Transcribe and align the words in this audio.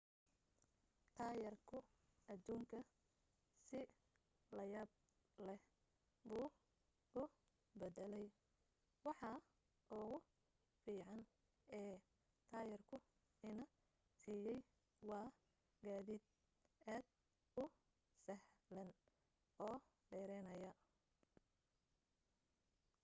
taayirku 1.15 1.77
aduunka 2.31 2.79
si 3.67 3.79
la 4.55 4.63
yaab 4.73 4.89
leh 5.45 5.59
buu 6.27 6.47
u 7.21 7.23
bedelay 7.79 8.27
waxa 9.05 9.29
ugu 9.97 10.17
fiican 10.81 11.21
ee 11.79 11.93
taayirku 12.49 12.95
ina 13.49 13.65
siiyay 14.21 14.59
waa 15.09 15.27
gaadiid 15.85 16.23
aad 16.93 17.05
u 17.61 17.63
sahlan 18.25 18.89
oo 19.65 19.75
dheeraynaya 20.09 20.71